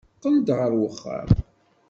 [0.15, 1.29] Qqel-d ɣer uxxam.